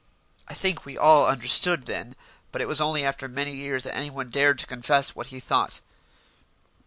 I 0.47 0.55
think 0.55 0.83
we 0.83 0.97
all 0.97 1.27
understood 1.27 1.85
then, 1.85 2.15
but 2.51 2.59
it 2.59 2.67
was 2.67 2.81
only 2.81 3.05
after 3.05 3.27
many 3.27 3.55
years 3.55 3.83
that 3.83 3.93
anyone 3.95 4.31
dared 4.31 4.57
to 4.57 4.65
confess 4.65 5.13
what 5.15 5.27
he 5.27 5.39
thought. 5.39 5.79